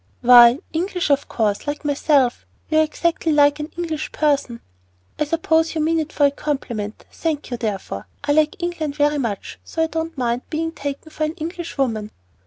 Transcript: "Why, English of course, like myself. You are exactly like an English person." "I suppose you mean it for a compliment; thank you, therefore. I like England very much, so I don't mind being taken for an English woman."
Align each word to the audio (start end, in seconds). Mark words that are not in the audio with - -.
"Why, 0.21 0.57
English 0.73 1.11
of 1.11 1.27
course, 1.29 1.67
like 1.67 1.85
myself. 1.85 2.47
You 2.71 2.79
are 2.79 2.83
exactly 2.83 3.31
like 3.31 3.59
an 3.59 3.71
English 3.77 4.11
person." 4.11 4.59
"I 5.19 5.25
suppose 5.25 5.75
you 5.75 5.81
mean 5.81 5.99
it 5.99 6.11
for 6.11 6.25
a 6.25 6.31
compliment; 6.31 7.05
thank 7.11 7.51
you, 7.51 7.57
therefore. 7.57 8.07
I 8.23 8.31
like 8.31 8.55
England 8.63 8.95
very 8.95 9.19
much, 9.19 9.59
so 9.63 9.83
I 9.83 9.85
don't 9.85 10.17
mind 10.17 10.41
being 10.49 10.71
taken 10.71 11.11
for 11.11 11.25
an 11.25 11.33
English 11.33 11.77
woman." 11.77 12.09